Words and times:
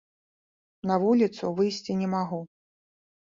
На 0.91 0.95
вуліцу 1.03 1.51
выйсці 1.59 1.97
не 2.01 2.07
магу. 2.15 2.39